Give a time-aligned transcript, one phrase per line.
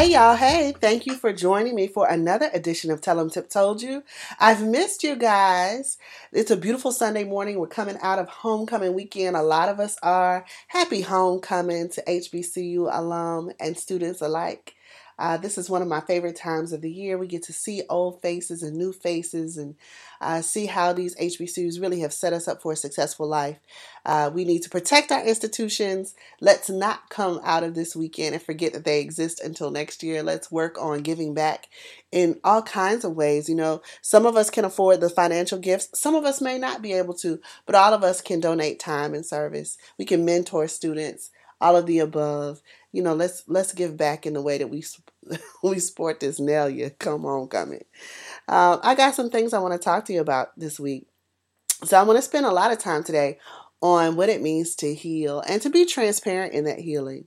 [0.00, 3.50] Hey y'all, hey, thank you for joining me for another edition of Tell 'em Tip
[3.50, 4.02] Told You.
[4.38, 5.98] I've missed you guys.
[6.32, 7.58] It's a beautiful Sunday morning.
[7.58, 9.36] We're coming out of homecoming weekend.
[9.36, 10.46] A lot of us are.
[10.68, 14.74] Happy homecoming to HBCU alum and students alike.
[15.20, 17.18] Uh, this is one of my favorite times of the year.
[17.18, 19.74] We get to see old faces and new faces and
[20.22, 23.58] uh, see how these HBCUs really have set us up for a successful life.
[24.06, 26.14] Uh, we need to protect our institutions.
[26.40, 30.22] Let's not come out of this weekend and forget that they exist until next year.
[30.22, 31.68] Let's work on giving back
[32.10, 33.46] in all kinds of ways.
[33.46, 36.80] You know, some of us can afford the financial gifts, some of us may not
[36.80, 39.76] be able to, but all of us can donate time and service.
[39.98, 42.62] We can mentor students all of the above.
[42.92, 44.84] You know, let's let's give back in the way that we
[45.62, 47.84] we sport this Nelia come homecoming.
[48.48, 51.06] Uh, I got some things I want to talk to you about this week.
[51.84, 53.38] So I want to spend a lot of time today
[53.80, 57.26] on what it means to heal and to be transparent in that healing.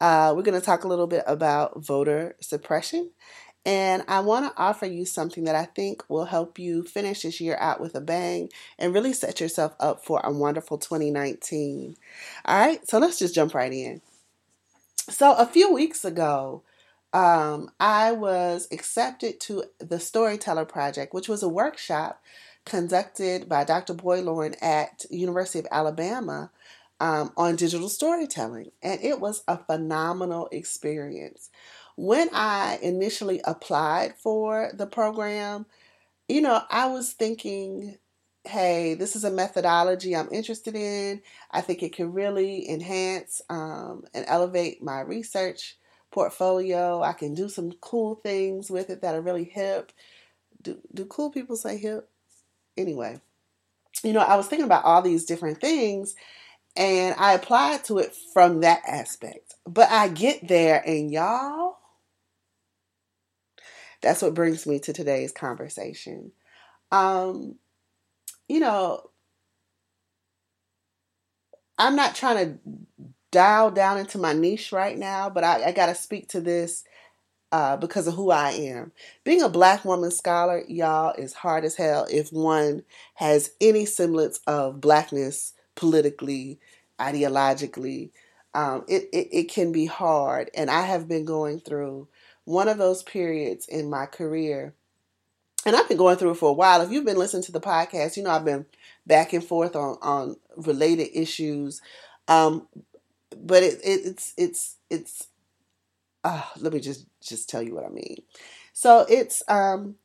[0.00, 3.10] Uh, we're going to talk a little bit about voter suppression.
[3.66, 7.40] And I want to offer you something that I think will help you finish this
[7.40, 11.96] year out with a bang and really set yourself up for a wonderful 2019.
[12.44, 14.02] All right, so let's just jump right in.
[15.10, 16.62] So, a few weeks ago,
[17.12, 22.22] um, I was accepted to the Storyteller Project, which was a workshop
[22.64, 23.92] conducted by Dr.
[23.92, 26.50] Boylorn at University of Alabama
[27.00, 31.50] um, on digital storytelling, and it was a phenomenal experience.
[31.96, 35.66] When I initially applied for the program,
[36.28, 37.98] you know, I was thinking,
[38.46, 41.22] hey, this is a methodology I'm interested in.
[41.50, 45.76] I think it can really enhance um, and elevate my research
[46.10, 47.02] portfolio.
[47.02, 49.92] I can do some cool things with it that are really hip.
[50.62, 52.08] Do, do cool people say hip?
[52.76, 53.20] Anyway,
[54.02, 56.14] you know, I was thinking about all these different things
[56.76, 59.54] and I applied to it from that aspect.
[59.66, 61.78] But I get there and y'all,
[64.02, 66.32] that's what brings me to today's conversation.
[66.92, 67.56] Um,
[68.48, 69.10] you know,
[71.78, 72.58] I'm not trying to
[73.32, 76.84] dial down into my niche right now, but I, I got to speak to this
[77.52, 78.92] uh, because of who I am.
[79.24, 82.84] Being a black woman scholar, y'all, is hard as hell if one
[83.16, 86.60] has any semblance of blackness politically,
[87.00, 88.10] ideologically.
[88.54, 90.50] Um, it, it, it can be hard.
[90.56, 92.08] And I have been going through
[92.44, 94.74] one of those periods in my career.
[95.66, 96.80] And I've been going through it for a while.
[96.80, 98.66] If you've been listening to the podcast, you know I've been
[99.06, 101.80] back and forth on, on related issues.
[102.28, 102.68] Um,
[103.36, 105.28] but it, it, it's it's it's
[106.22, 108.16] uh, let me just just tell you what I mean.
[108.72, 109.96] So it's um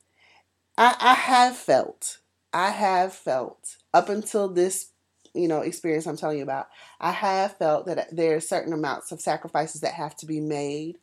[0.77, 2.17] I I have felt
[2.53, 4.91] I have felt up until this
[5.33, 6.67] you know experience I'm telling you about,
[6.99, 10.97] I have felt that there are certain amounts of sacrifices that have to be made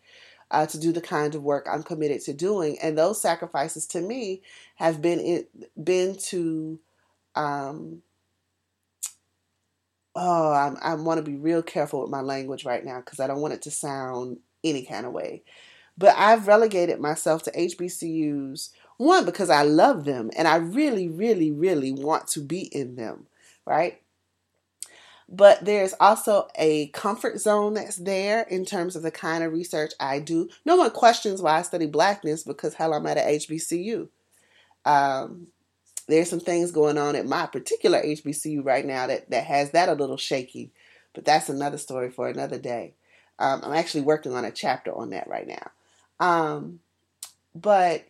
[0.51, 4.01] uh, to do the kind of work I'm committed to doing, and those sacrifices to
[4.01, 4.43] me
[4.77, 5.51] have been it,
[5.83, 6.79] been to
[7.35, 8.03] um,
[10.17, 13.27] oh, I'm, I want to be real careful with my language right now because I
[13.27, 15.43] don't want it to sound any kind of way.
[15.99, 21.51] But I've relegated myself to HBCUs, one, because I love them and I really, really,
[21.51, 23.27] really want to be in them,
[23.67, 24.01] right?
[25.29, 29.93] But there's also a comfort zone that's there in terms of the kind of research
[29.99, 30.49] I do.
[30.65, 34.09] No one questions why I study blackness because, hell, I'm at a HBCU.
[34.85, 35.49] Um,
[36.07, 39.89] there's some things going on at my particular HBCU right now that, that has that
[39.89, 40.71] a little shaky,
[41.13, 42.95] but that's another story for another day.
[43.39, 45.71] Um, I'm actually working on a chapter on that right now.
[46.21, 46.81] Um,
[47.55, 48.05] but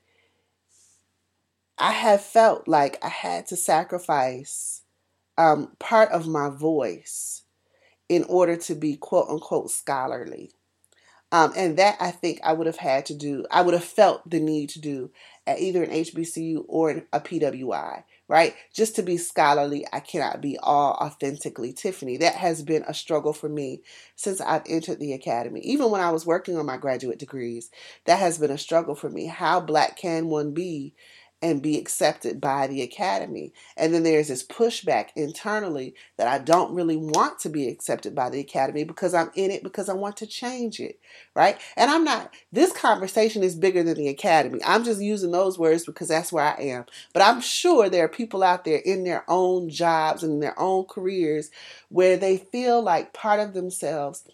[1.79, 4.83] I have felt like I had to sacrifice
[5.39, 7.43] um, part of my voice
[8.09, 10.51] in order to be quote unquote scholarly.
[11.33, 14.29] Um, and that I think I would have had to do, I would have felt
[14.31, 15.11] the need to do
[15.45, 18.55] at either an HBCU or a PWI, right?
[18.73, 22.17] Just to be scholarly, I cannot be all authentically Tiffany.
[22.17, 23.83] That has been a struggle for me
[24.15, 25.61] since I've entered the academy.
[25.61, 27.71] Even when I was working on my graduate degrees,
[28.05, 29.27] that has been a struggle for me.
[29.27, 30.95] How black can one be
[31.43, 33.53] and be accepted by the academy.
[33.77, 38.31] And then there's this pushback internally that I don't really want to be accepted by
[38.31, 40.99] the academy because I'm in it because I want to change it,
[41.35, 41.59] right?
[41.77, 44.61] And I'm not, this conversation is bigger than the academy.
[44.65, 46.87] I'm just using those words because that's where I am.
[47.13, 50.87] But I'm sure there are people out there in their own jobs and their own
[50.87, 51.51] careers
[51.91, 54.25] where they feel like part of themselves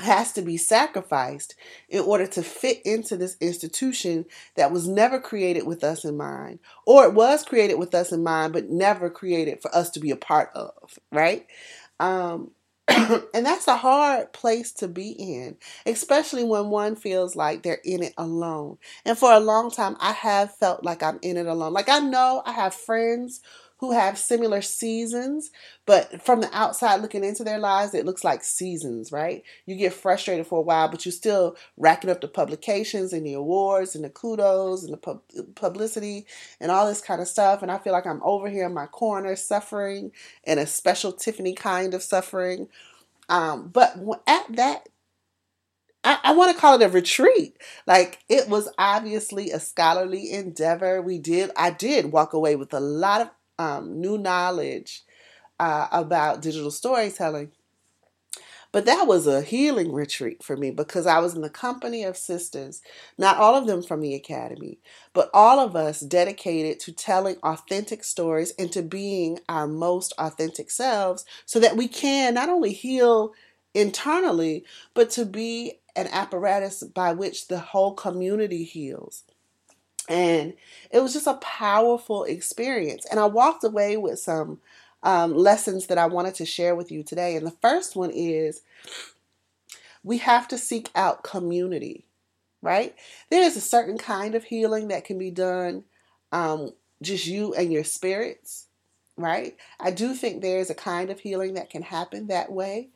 [0.00, 1.54] has to be sacrificed
[1.88, 4.24] in order to fit into this institution
[4.56, 8.22] that was never created with us in mind, or it was created with us in
[8.22, 11.46] mind, but never created for us to be a part of, right?
[12.00, 12.50] Um,
[12.88, 15.56] and that's a hard place to be in,
[15.86, 18.78] especially when one feels like they're in it alone.
[19.04, 21.72] And for a long time, I have felt like I'm in it alone.
[21.72, 23.40] Like I know I have friends
[23.82, 25.50] who have similar seasons,
[25.86, 29.42] but from the outside looking into their lives, it looks like seasons, right?
[29.66, 33.32] You get frustrated for a while, but you're still racking up the publications and the
[33.32, 35.22] awards and the kudos and the pub-
[35.56, 36.26] publicity
[36.60, 37.60] and all this kind of stuff.
[37.60, 40.12] And I feel like I'm over here in my corner suffering
[40.44, 42.68] in a special Tiffany kind of suffering.
[43.28, 43.96] Um, but
[44.28, 44.86] at that
[46.04, 47.56] I, I want to call it a retreat.
[47.86, 51.02] Like it was obviously a scholarly endeavor.
[51.02, 55.02] We did, I did walk away with a lot of um, new knowledge
[55.60, 57.52] uh, about digital storytelling.
[58.72, 62.16] But that was a healing retreat for me because I was in the company of
[62.16, 62.80] sisters,
[63.18, 64.78] not all of them from the academy,
[65.12, 70.70] but all of us dedicated to telling authentic stories and to being our most authentic
[70.70, 73.34] selves so that we can not only heal
[73.74, 74.64] internally,
[74.94, 79.24] but to be an apparatus by which the whole community heals.
[80.08, 80.54] And
[80.90, 83.06] it was just a powerful experience.
[83.10, 84.60] And I walked away with some
[85.02, 87.36] um, lessons that I wanted to share with you today.
[87.36, 88.62] And the first one is
[90.04, 92.04] we have to seek out community,
[92.60, 92.94] right?
[93.30, 95.84] There is a certain kind of healing that can be done
[96.32, 96.72] um,
[97.02, 98.66] just you and your spirits,
[99.16, 99.56] right?
[99.78, 102.88] I do think there's a kind of healing that can happen that way.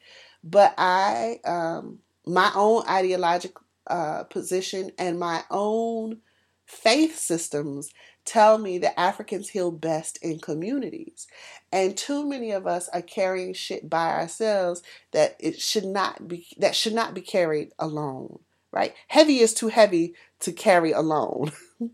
[0.43, 6.19] But I, um, my own ideological uh, position and my own
[6.67, 7.91] faith systems
[8.25, 11.27] tell me that Africans heal best in communities.
[11.73, 14.83] And too many of us are carrying shit by ourselves
[15.13, 18.41] that it should not be that should not be carried alone,
[18.73, 18.95] right?
[19.09, 21.53] Heavy is too heavy to carry alone.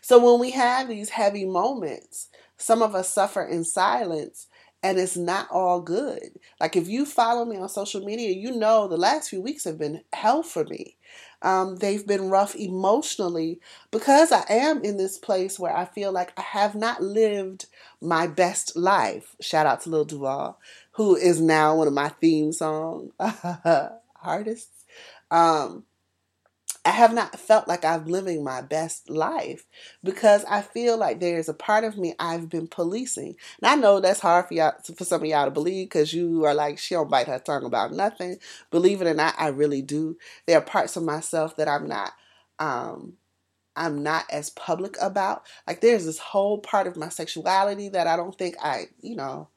[0.00, 4.46] so when we have these heavy moments, some of us suffer in silence
[4.84, 6.38] and it's not all good.
[6.60, 9.78] Like if you follow me on social media, you know the last few weeks have
[9.78, 10.98] been hell for me.
[11.40, 13.60] Um, they've been rough emotionally
[13.90, 17.64] because I am in this place where I feel like I have not lived
[18.02, 19.34] my best life.
[19.40, 20.58] Shout out to Lil Duval,
[20.92, 23.10] who is now one of my theme song
[24.22, 24.84] artists.
[25.30, 25.84] Um,
[26.86, 29.64] I have not felt like I'm living my best life
[30.02, 33.36] because I feel like there's a part of me I've been policing.
[33.62, 36.44] And I know that's hard for y'all, for some of y'all to believe because you
[36.44, 38.36] are like, she don't bite her tongue about nothing.
[38.70, 40.18] Believe it or not, I really do.
[40.46, 42.12] There are parts of myself that I'm not,
[42.58, 43.14] um,
[43.76, 45.44] I'm not as public about.
[45.66, 49.48] Like there's this whole part of my sexuality that I don't think I, you know,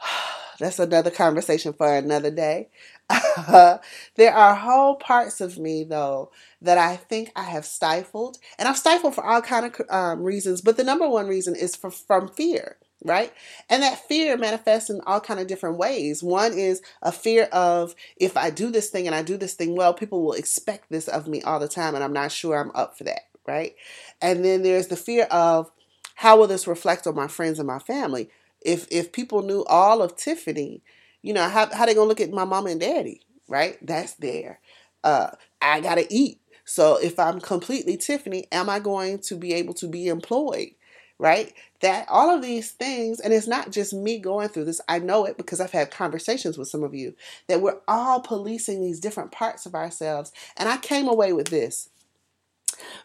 [0.58, 2.68] that's another conversation for another day.
[4.16, 6.30] there are whole parts of me though
[6.60, 10.60] that I think I have stifled, and I've stifled for all kind of um, reasons.
[10.60, 13.32] But the number one reason is for, from fear, right?
[13.70, 16.22] And that fear manifests in all kind of different ways.
[16.22, 19.76] One is a fear of if I do this thing and I do this thing
[19.76, 22.72] well, people will expect this of me all the time, and I'm not sure I'm
[22.74, 23.74] up for that, right?
[24.20, 25.70] And then there's the fear of
[26.16, 28.30] how will this reflect on my friends and my family?
[28.62, 30.82] If if people knew all of Tiffany
[31.22, 33.78] you know, how how they gonna look at my mama and daddy, right?
[33.84, 34.60] That's there.
[35.04, 35.30] Uh,
[35.60, 36.40] I gotta eat.
[36.64, 40.70] So if I'm completely Tiffany, am I going to be able to be employed?
[41.18, 41.54] Right?
[41.80, 45.24] That all of these things, and it's not just me going through this, I know
[45.24, 47.14] it because I've had conversations with some of you
[47.46, 50.30] that we're all policing these different parts of ourselves.
[50.58, 51.88] And I came away with this.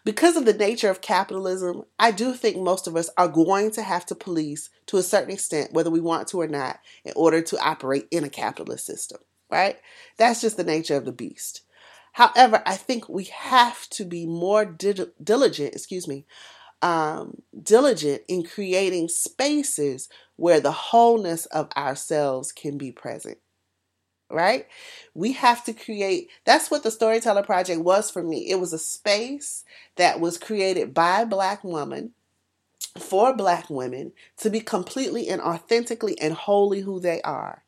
[0.04, 3.82] Because of the nature of capitalism, I do think most of us are going to
[3.82, 7.42] have to police to a certain extent, whether we want to or not, in order
[7.42, 9.78] to operate in a capitalist system, right?
[10.18, 11.62] That's just the nature of the beast.
[12.14, 16.26] However, I think we have to be more diligent, excuse me,
[16.82, 23.38] um, diligent in creating spaces where the wholeness of ourselves can be present
[24.32, 24.68] right?
[25.14, 28.50] We have to create, that's what the Storyteller Project was for me.
[28.50, 29.64] It was a space
[29.96, 32.14] that was created by Black woman
[33.00, 37.64] for Black women to be completely and authentically and wholly who they are,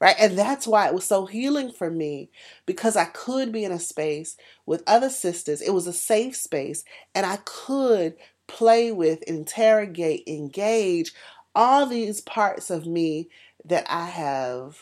[0.00, 0.16] right?
[0.18, 2.30] And that's why it was so healing for me
[2.66, 5.60] because I could be in a space with other sisters.
[5.60, 8.16] It was a safe space, and I could
[8.46, 11.12] play with, interrogate, engage
[11.54, 13.28] all these parts of me
[13.64, 14.78] that I have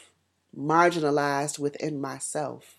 [0.56, 2.76] marginalized within myself.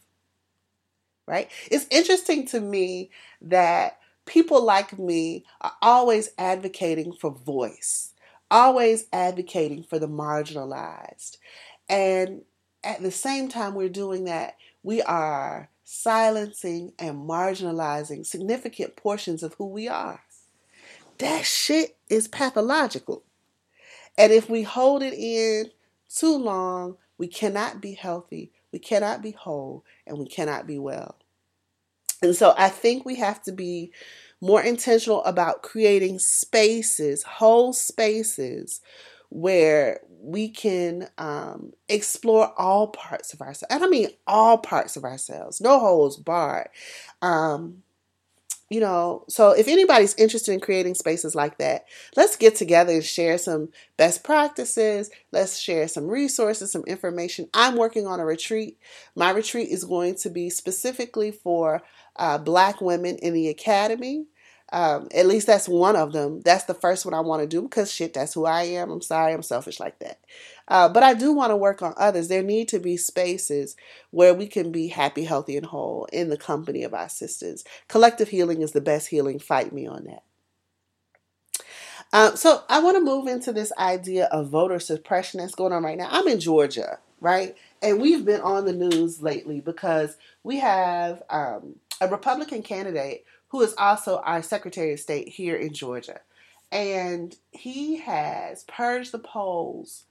[1.27, 1.49] Right?
[1.71, 3.09] It's interesting to me
[3.41, 8.11] that people like me are always advocating for voice,
[8.51, 11.37] always advocating for the marginalized.
[11.87, 12.41] And
[12.83, 19.53] at the same time, we're doing that, we are silencing and marginalizing significant portions of
[19.55, 20.21] who we are.
[21.19, 23.23] That shit is pathological.
[24.17, 25.71] And if we hold it in
[26.09, 31.15] too long, we cannot be healthy, we cannot be whole, and we cannot be well.
[32.21, 33.93] And so I think we have to be
[34.41, 38.81] more intentional about creating spaces, whole spaces,
[39.29, 43.71] where we can um, explore all parts of ourselves.
[43.73, 46.67] And I mean all parts of ourselves, no holes barred.
[47.21, 47.82] Um,
[48.73, 51.85] you know, so if anybody's interested in creating spaces like that,
[52.17, 55.11] let's get together and share some best practices.
[55.31, 57.49] Let's share some resources, some information.
[57.53, 58.79] I'm working on a retreat.
[59.15, 61.83] My retreat is going to be specifically for
[62.15, 64.25] uh, Black women in the academy.
[64.73, 66.41] Um, at least that's one of them.
[66.41, 68.89] That's the first one I want to do because shit, that's who I am.
[68.89, 70.19] I'm sorry, I'm selfish like that.
[70.67, 72.27] Uh, but I do want to work on others.
[72.27, 73.75] There need to be spaces
[74.09, 77.63] where we can be happy, healthy, and whole in the company of our sisters.
[77.87, 79.37] Collective healing is the best healing.
[79.37, 80.23] Fight me on that.
[82.11, 85.83] Uh, so I want to move into this idea of voter suppression that's going on
[85.83, 86.09] right now.
[86.09, 87.55] I'm in Georgia, right?
[87.83, 93.61] And we've been on the news lately because we have um, a Republican candidate who
[93.61, 96.21] is also our Secretary of State here in Georgia.
[96.71, 100.05] And he has purged the polls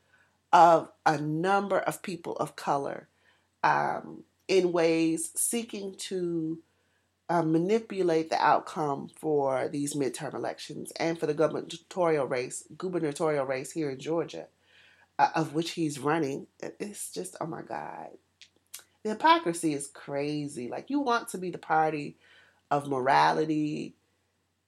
[0.53, 3.09] of a number of people of color
[3.65, 6.61] um, in ways seeking to
[7.29, 13.73] uh, manipulate the outcome for these midterm elections and for the gubernatorial race, gubernatorial race
[13.73, 14.47] here in Georgia,
[15.19, 16.47] uh, of which he's running.
[16.61, 18.11] It's just, oh my God.
[19.03, 20.69] The hypocrisy is crazy.
[20.69, 22.19] Like, you want to be the party
[22.73, 23.97] of morality,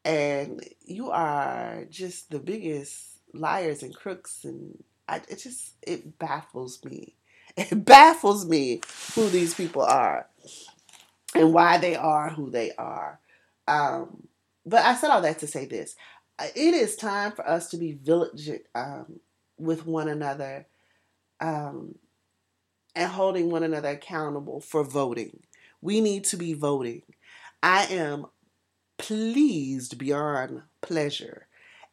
[0.04, 3.02] and you are just the biggest
[3.34, 7.16] liars and crooks and I, it just it baffles me.
[7.56, 8.80] It baffles me
[9.14, 10.26] who these people are
[11.34, 13.20] and why they are who they are.
[13.66, 14.28] Um,
[14.66, 15.96] but i said all that to say this.
[16.56, 19.20] It is time for us to be vigilant um,
[19.58, 20.66] with one another
[21.40, 21.94] um,
[22.96, 25.40] and holding one another accountable for voting.
[25.80, 27.02] We need to be voting
[27.64, 28.26] I am
[28.98, 31.46] pleased beyond pleasure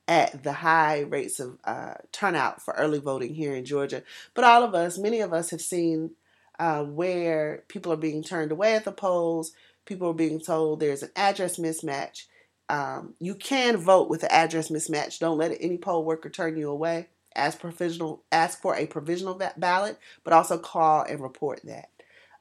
[0.06, 4.04] at the high rates of uh, turnout for early voting here in Georgia.
[4.34, 6.12] But all of us, many of us, have seen
[6.60, 9.54] uh, where people are being turned away at the polls.
[9.86, 12.26] People are being told there's an address mismatch.
[12.68, 15.20] Um, you can vote with the address mismatch.
[15.20, 17.08] Don't let any poll worker turn you away.
[17.34, 21.88] Ask provisional, ask for a provisional ballot, but also call and report that.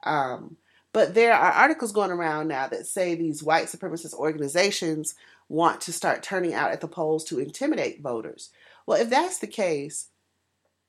[0.03, 0.57] Um,
[0.93, 5.15] but there are articles going around now that say these white supremacist organizations
[5.49, 8.51] want to start turning out at the polls to intimidate voters.
[8.87, 10.09] Well, if that's the case,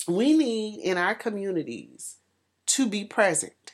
[0.07, 2.17] we need in our communities
[2.67, 3.73] to be present.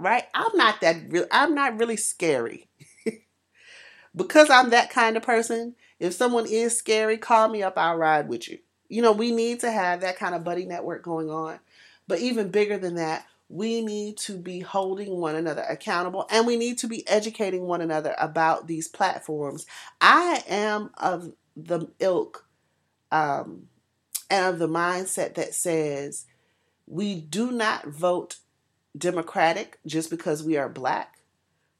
[0.00, 0.24] Right?
[0.34, 2.68] I'm not that real I'm not really scary.
[4.16, 8.28] because I'm that kind of person, if someone is scary, call me up, I'll ride
[8.28, 8.58] with you.
[8.88, 11.58] You know, we need to have that kind of buddy network going on.
[12.06, 16.56] But even bigger than that, we need to be holding one another accountable and we
[16.56, 19.66] need to be educating one another about these platforms.
[20.00, 22.46] I am of the ilk
[23.10, 23.68] um,
[24.30, 26.26] and of the mindset that says
[26.86, 28.36] we do not vote
[28.96, 31.18] Democratic just because we are black.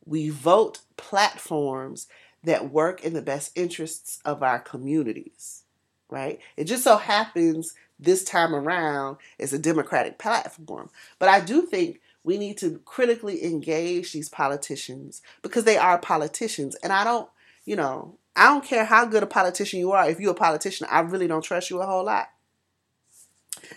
[0.05, 2.07] We vote platforms
[2.45, 5.65] that work in the best interests of our communities,
[6.09, 6.41] right?
[6.57, 10.91] It just so happens this time around is a Democratic platform.
[11.19, 16.77] But I do think we need to critically engage these politicians because they are politicians.
[16.83, 17.29] And I don't,
[17.65, 20.09] you know, I don't care how good a politician you are.
[20.09, 22.29] If you're a politician, I really don't trust you a whole lot.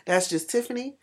[0.05, 0.97] That's just Tiffany.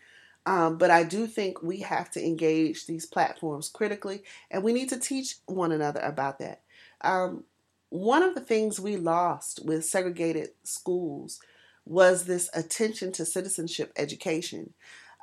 [0.45, 4.89] Um, but I do think we have to engage these platforms critically, and we need
[4.89, 6.61] to teach one another about that.
[7.01, 7.43] Um,
[7.89, 11.39] one of the things we lost with segregated schools
[11.85, 14.73] was this attention to citizenship education.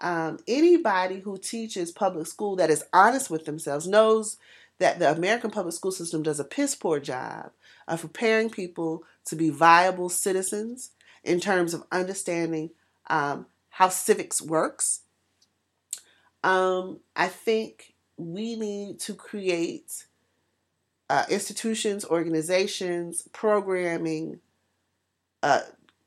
[0.01, 4.37] Um, anybody who teaches public school that is honest with themselves knows
[4.79, 7.51] that the American public school system does a piss poor job
[7.89, 10.91] of preparing people to be viable citizens
[11.25, 12.71] in terms of understanding
[13.09, 15.01] um, how civics works.
[16.45, 20.07] Um, I think we need to create
[21.09, 24.41] uh, institutions, organizations, programming,
[25.43, 25.63] uh,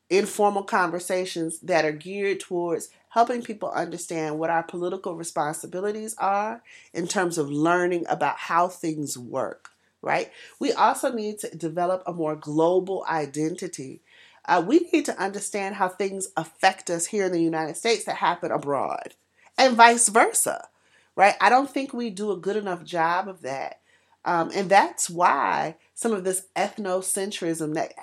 [0.09, 6.61] informal conversations that are geared towards helping people understand what our political responsibilities are
[6.93, 9.69] in terms of learning about how things work,
[10.01, 10.31] right?
[10.59, 14.01] We also need to develop a more global identity.
[14.45, 18.17] Uh, we need to understand how things affect us here in the United States that
[18.17, 19.15] happen abroad
[19.57, 20.67] and vice versa,
[21.15, 21.35] right?
[21.41, 23.81] I don't think we do a good enough job of that.
[24.25, 27.93] Um, and that's why some of this ethnocentrism that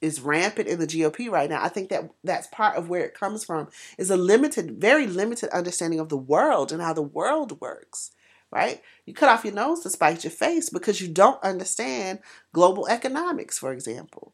[0.00, 3.14] is rampant in the GOP right now, I think that that's part of where it
[3.14, 3.68] comes from,
[3.98, 8.12] is a limited, very limited understanding of the world and how the world works,
[8.50, 8.80] right?
[9.04, 12.20] You cut off your nose to spite your face because you don't understand
[12.52, 14.32] global economics, for example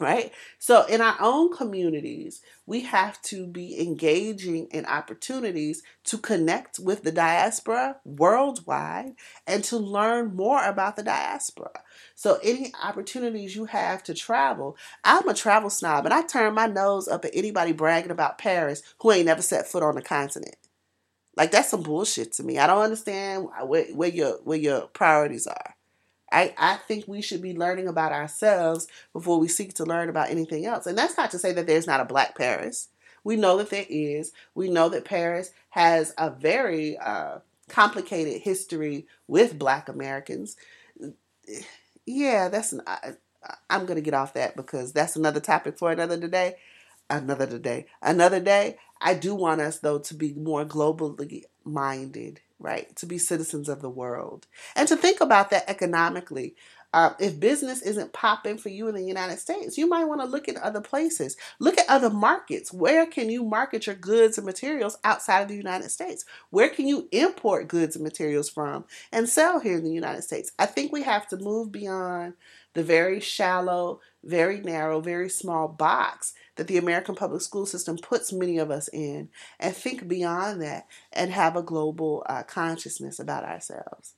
[0.00, 0.32] right?
[0.58, 7.02] So, in our own communities, we have to be engaging in opportunities to connect with
[7.02, 9.12] the diaspora worldwide
[9.46, 11.82] and to learn more about the diaspora.
[12.14, 16.66] So, any opportunities you have to travel, I'm a travel snob and I turn my
[16.66, 20.56] nose up at anybody bragging about Paris who ain't never set foot on the continent.
[21.36, 22.58] Like that's some bullshit to me.
[22.58, 25.73] I don't understand where, where your where your priorities are.
[26.34, 30.30] I, I think we should be learning about ourselves before we seek to learn about
[30.30, 30.86] anything else.
[30.86, 32.88] And that's not to say that there's not a black Paris.
[33.22, 34.32] We know that there is.
[34.54, 37.38] We know that Paris has a very uh,
[37.68, 40.56] complicated history with black Americans.
[42.04, 42.74] Yeah, that's.
[42.86, 43.12] I,
[43.70, 46.56] I'm going to get off that because that's another topic for another day.
[47.08, 47.86] Another day.
[48.02, 48.76] Another day.
[49.00, 52.94] I do want us, though, to be more globally minded right?
[52.96, 54.46] To be citizens of the world.
[54.74, 56.56] And to think about that economically.
[56.94, 60.26] Uh, if business isn't popping for you in the United States, you might want to
[60.28, 61.36] look at other places.
[61.58, 62.72] Look at other markets.
[62.72, 66.24] Where can you market your goods and materials outside of the United States?
[66.50, 70.52] Where can you import goods and materials from and sell here in the United States?
[70.56, 72.34] I think we have to move beyond
[72.74, 78.32] the very shallow, very narrow, very small box that the American public school system puts
[78.32, 79.28] many of us in
[79.58, 84.14] and think beyond that and have a global uh, consciousness about ourselves.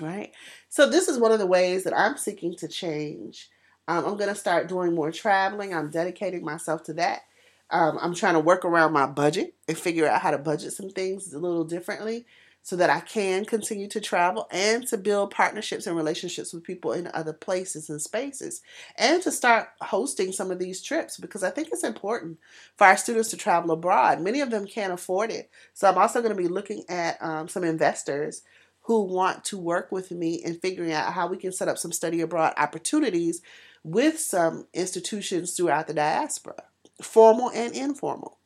[0.00, 0.32] Right?
[0.68, 3.48] So, this is one of the ways that I'm seeking to change.
[3.86, 5.72] Um, I'm going to start doing more traveling.
[5.74, 7.22] I'm dedicating myself to that.
[7.70, 10.90] Um, I'm trying to work around my budget and figure out how to budget some
[10.90, 12.26] things a little differently
[12.64, 16.92] so that I can continue to travel and to build partnerships and relationships with people
[16.92, 18.62] in other places and spaces
[18.96, 22.38] and to start hosting some of these trips because I think it's important
[22.78, 24.22] for our students to travel abroad.
[24.22, 25.50] Many of them can't afford it.
[25.74, 28.40] So I'm also going to be looking at um, some investors
[28.84, 31.92] who want to work with me in figuring out how we can set up some
[31.92, 33.42] study abroad opportunities
[33.82, 36.62] with some institutions throughout the diaspora,
[37.02, 38.38] formal and informal.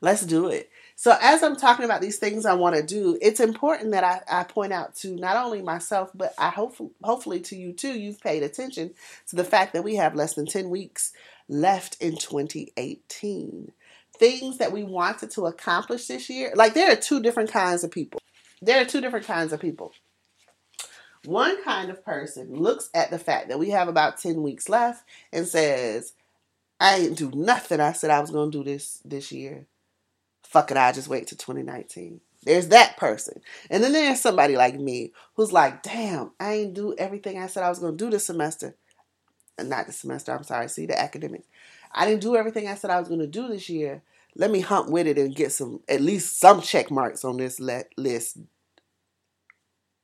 [0.00, 0.70] Let's do it.
[0.96, 4.22] So as I'm talking about these things I want to do, it's important that I,
[4.30, 8.20] I point out to not only myself, but I hope hopefully to you too, you've
[8.20, 8.94] paid attention
[9.28, 11.12] to the fact that we have less than 10 weeks
[11.48, 13.72] left in 2018.
[14.16, 17.90] Things that we wanted to accomplish this year, like there are two different kinds of
[17.90, 18.20] people.
[18.62, 19.92] There are two different kinds of people.
[21.24, 25.04] One kind of person looks at the fact that we have about 10 weeks left
[25.32, 26.12] and says,
[26.78, 29.66] I ain't do nothing I said I was going to do this this year
[30.54, 32.20] fuck it, i just wait till 2019.
[32.44, 33.40] There's that person.
[33.70, 37.64] And then there's somebody like me who's like, damn, I ain't do everything I said
[37.64, 38.76] I was going to do this semester.
[39.60, 41.48] Not the semester, I'm sorry, see the academics.
[41.92, 44.02] I didn't do everything I said I was going to do this year.
[44.36, 47.58] Let me hump with it and get some, at least some check marks on this
[47.58, 48.38] list.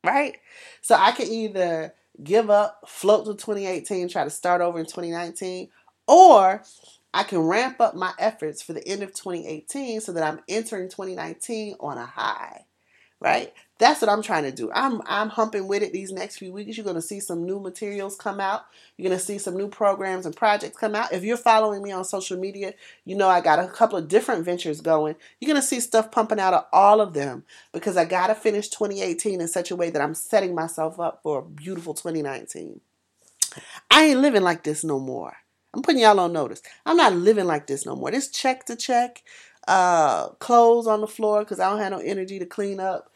[0.05, 0.37] Right?
[0.81, 5.69] So I can either give up, float to 2018, try to start over in 2019,
[6.09, 6.63] or
[7.13, 10.89] I can ramp up my efforts for the end of 2018 so that I'm entering
[10.89, 12.67] 2019 on a high.
[13.21, 13.53] Right?
[13.79, 14.71] That's what I'm trying to do.
[14.75, 16.77] I'm I'm humping with it these next few weeks.
[16.77, 18.63] You're going to see some new materials come out.
[18.97, 21.13] You're going to see some new programs and projects come out.
[21.13, 22.73] If you're following me on social media,
[23.05, 25.17] you know I got a couple of different ventures going.
[25.39, 28.35] You're going to see stuff pumping out of all of them because I got to
[28.35, 32.81] finish 2018 in such a way that I'm setting myself up for a beautiful 2019.
[33.91, 35.37] I ain't living like this no more.
[35.73, 36.63] I'm putting y'all on notice.
[36.85, 38.11] I'm not living like this no more.
[38.11, 39.23] This check to check,
[39.69, 43.13] uh, clothes on the floor because I don't have no energy to clean up,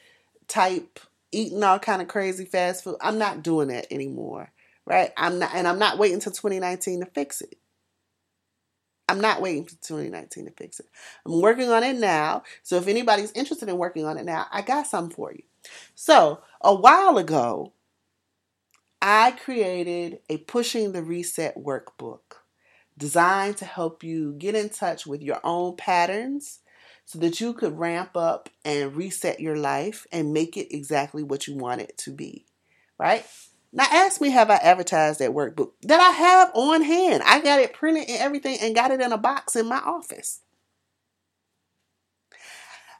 [0.46, 1.00] type,
[1.32, 2.96] eating all kind of crazy fast food.
[3.00, 4.52] I'm not doing that anymore,
[4.86, 5.10] right?
[5.16, 7.58] I'm not, and I'm not waiting until 2019 to fix it.
[9.08, 10.86] I'm not waiting for 2019 to fix it.
[11.26, 12.44] I'm working on it now.
[12.62, 15.42] So if anybody's interested in working on it now, I got some for you.
[15.94, 17.72] So a while ago,
[19.02, 22.43] I created a Pushing the Reset workbook
[22.96, 26.60] designed to help you get in touch with your own patterns
[27.04, 31.46] so that you could ramp up and reset your life and make it exactly what
[31.46, 32.46] you want it to be.
[32.98, 33.26] Right?
[33.72, 37.24] Now, ask me, have I advertised that workbook that I have on hand?
[37.26, 40.40] I got it printed and everything and got it in a box in my office.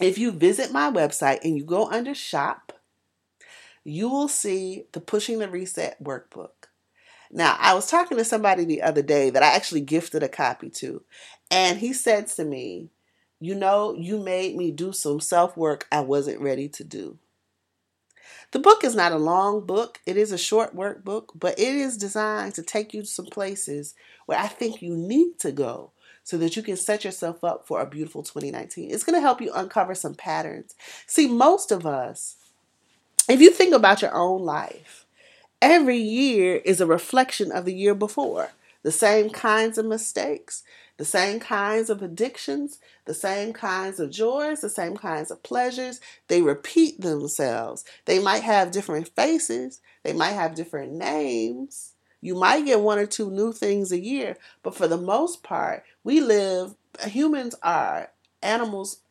[0.00, 2.72] If you visit my website and you go under shop,
[3.84, 6.68] you will see the Pushing the Reset workbook.
[7.30, 10.70] Now, I was talking to somebody the other day that I actually gifted a copy
[10.70, 11.02] to,
[11.50, 12.90] and he said to me,
[13.42, 17.18] You know, you made me do some self work I wasn't ready to do.
[18.52, 21.96] The book is not a long book, it is a short workbook, but it is
[21.96, 25.90] designed to take you to some places where I think you need to go
[26.22, 28.92] so that you can set yourself up for a beautiful 2019.
[28.92, 30.76] It's going to help you uncover some patterns.
[31.08, 32.36] See, most of us,
[33.28, 35.04] if you think about your own life,
[35.60, 38.50] every year is a reflection of the year before.
[38.84, 40.62] The same kinds of mistakes,
[40.96, 46.00] the same kinds of addictions, the same kinds of joys, the same kinds of pleasures.
[46.28, 47.84] They repeat themselves.
[48.04, 51.94] They might have different faces, they might have different names.
[52.20, 55.82] You might get one or two new things a year, but for the most part,
[56.04, 59.01] we live, humans are animals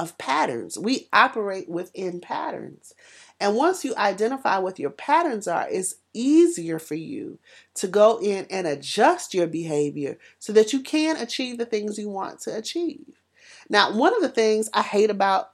[0.00, 0.78] of patterns.
[0.78, 2.94] We operate within patterns.
[3.38, 7.38] And once you identify what your patterns are, it's easier for you
[7.74, 12.08] to go in and adjust your behavior so that you can achieve the things you
[12.08, 13.20] want to achieve.
[13.68, 15.50] Now, one of the things I hate about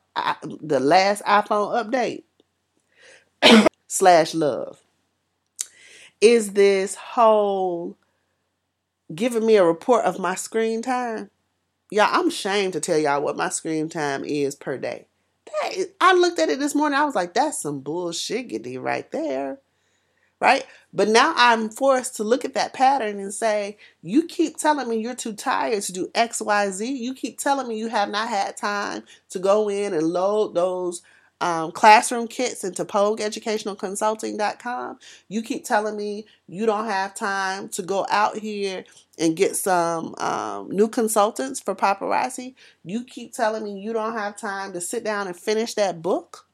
[0.60, 2.22] the last iPhone update
[3.88, 4.80] slash love
[6.20, 7.96] is this whole
[9.12, 11.30] giving me a report of my screen time.
[11.90, 15.06] Yeah, I'm ashamed to tell y'all what my screen time is per day.
[15.46, 16.98] That I looked at it this morning.
[16.98, 19.58] I was like, that's some bullshit right there.
[20.38, 20.66] Right?
[20.92, 24.98] But now I'm forced to look at that pattern and say, you keep telling me
[24.98, 26.86] you're too tired to do XYZ.
[26.86, 31.02] You keep telling me you have not had time to go in and load those
[31.40, 34.98] um, classroom kits into PogueEducationalConsulting.com.
[35.28, 38.84] You keep telling me you don't have time to go out here
[39.18, 42.54] and get some um, new consultants for paparazzi.
[42.84, 46.46] You keep telling me you don't have time to sit down and finish that book.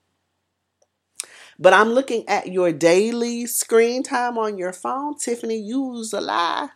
[1.59, 5.16] But I'm looking at your daily screen time on your phone.
[5.18, 6.68] Tiffany, use a lie.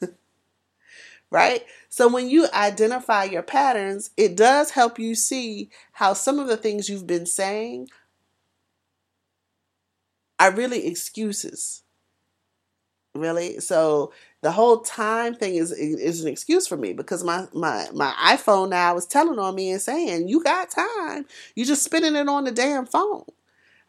[1.30, 1.64] right?
[1.88, 6.56] So when you identify your patterns, it does help you see how some of the
[6.56, 7.88] things you've been saying
[10.38, 11.82] are really excuses.
[13.14, 13.60] Really?
[13.60, 14.12] So
[14.44, 18.68] the whole time thing is is an excuse for me because my my my iPhone
[18.68, 21.24] now is telling on me and saying, "You got time.
[21.56, 23.24] you're just spending it on the damn phone."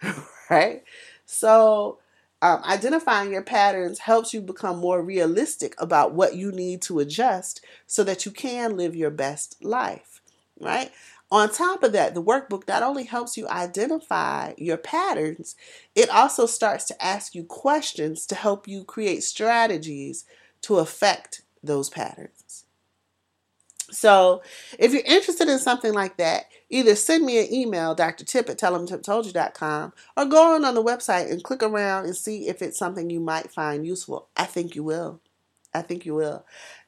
[0.49, 0.81] right?
[1.25, 1.99] So
[2.41, 7.65] um, identifying your patterns helps you become more realistic about what you need to adjust
[7.85, 10.21] so that you can live your best life,
[10.61, 10.89] right?
[11.31, 15.57] On top of that, the workbook not only helps you identify your patterns,
[15.95, 20.23] it also starts to ask you questions to help you create strategies
[20.65, 22.65] to affect those patterns.
[23.91, 24.41] So,
[24.79, 28.25] if you're interested in something like that, either send me an email, Dr.
[28.25, 32.63] Tip at tellemtiptoldyou.com, or go on on the website and click around and see if
[32.63, 34.27] it's something you might find useful.
[34.35, 35.21] I think you will.
[35.71, 36.45] I think you will.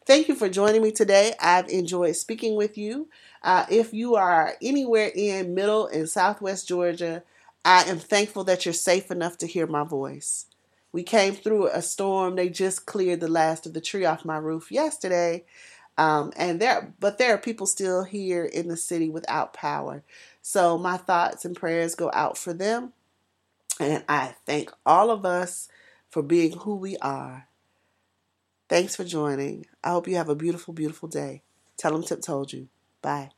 [0.07, 1.33] Thank you for joining me today.
[1.39, 3.09] I've enjoyed speaking with you.
[3.43, 7.23] Uh, if you are anywhere in middle and southwest Georgia,
[7.63, 10.47] I am thankful that you're safe enough to hear my voice.
[10.91, 12.35] We came through a storm.
[12.35, 15.45] They just cleared the last of the tree off my roof yesterday.
[15.97, 20.03] Um, and there, but there are people still here in the city without power.
[20.41, 22.93] So my thoughts and prayers go out for them.
[23.79, 25.67] And I thank all of us
[26.09, 27.47] for being who we are.
[28.69, 29.65] Thanks for joining.
[29.83, 31.43] I hope you have a beautiful, beautiful day.
[31.77, 32.67] Tell them Tip told you.
[33.01, 33.29] Bye.